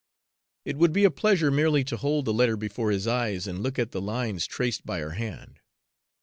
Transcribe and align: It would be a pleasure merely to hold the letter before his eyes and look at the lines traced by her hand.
It 0.65 0.77
would 0.77 0.93
be 0.93 1.03
a 1.03 1.11
pleasure 1.11 1.51
merely 1.51 1.83
to 1.83 1.95
hold 1.95 2.25
the 2.25 2.33
letter 2.33 2.57
before 2.57 2.89
his 2.89 3.05
eyes 3.05 3.45
and 3.45 3.61
look 3.61 3.77
at 3.77 3.91
the 3.91 4.01
lines 4.01 4.47
traced 4.47 4.83
by 4.83 4.97
her 4.99 5.11
hand. 5.11 5.59